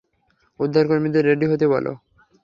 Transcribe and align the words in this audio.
উদ্ধারকর্মীদের 0.59 1.23
ready 1.29 1.45
হতে 1.51 1.65
বলো। 1.67 1.91